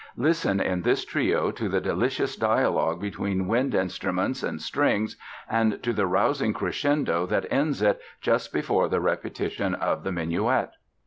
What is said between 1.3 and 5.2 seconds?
to the delicious dialogue between wind instruments and strings